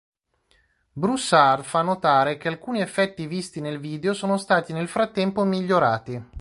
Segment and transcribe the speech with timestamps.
[0.93, 6.19] Broussard fa notare che alcuni effetti visti nel video sono stati nel frattempo migliorati.